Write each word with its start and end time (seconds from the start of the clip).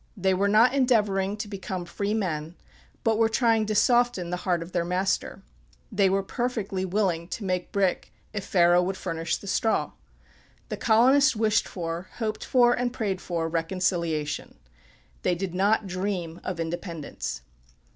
They 0.17 0.33
were 0.33 0.47
not 0.47 0.73
endeavoring 0.73 1.37
to 1.37 1.47
become 1.47 1.85
free 1.85 2.15
men, 2.15 2.55
but 3.03 3.19
were 3.19 3.29
trying 3.29 3.67
to 3.67 3.75
soften 3.75 4.31
the 4.31 4.37
heart 4.49 4.63
of 4.63 4.71
their 4.71 4.83
master. 4.83 5.43
They 5.91 6.09
were 6.09 6.23
perfectly 6.23 6.83
willing 6.85 7.27
to 7.27 7.43
make 7.43 7.71
brick 7.71 8.11
Pharaoh 8.33 8.81
would 8.81 8.97
furnish 8.97 9.37
the 9.37 9.45
straw. 9.45 9.91
The 10.69 10.77
colonists 10.77 11.35
wished 11.35 11.67
for, 11.67 12.07
hoped 12.17 12.43
for, 12.43 12.73
and 12.73 12.91
prayed 12.91 13.21
for 13.21 13.47
reconciliation. 13.47 14.57
They 15.21 15.35
did 15.35 15.53
not 15.53 15.85
dream 15.85 16.41
of 16.43 16.59
independence. 16.59 17.41